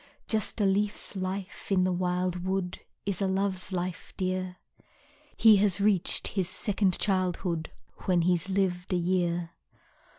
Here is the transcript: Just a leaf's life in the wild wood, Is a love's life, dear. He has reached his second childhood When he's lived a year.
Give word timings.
Just 0.27 0.59
a 0.59 0.65
leaf's 0.65 1.15
life 1.15 1.71
in 1.71 1.83
the 1.83 1.91
wild 1.91 2.43
wood, 2.43 2.79
Is 3.05 3.21
a 3.21 3.27
love's 3.27 3.71
life, 3.71 4.15
dear. 4.17 4.57
He 5.37 5.57
has 5.57 5.79
reached 5.79 6.29
his 6.29 6.49
second 6.49 6.97
childhood 6.97 7.69
When 8.05 8.23
he's 8.23 8.49
lived 8.49 8.91
a 8.93 8.97
year. 8.97 9.51